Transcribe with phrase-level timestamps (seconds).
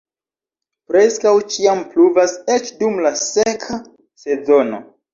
[0.91, 3.81] Preskaŭ ĉiam pluvas eĉ dum la seka
[4.27, 4.87] sezono.